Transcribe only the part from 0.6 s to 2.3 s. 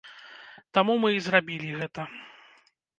Таму мы і зрабілі гэта.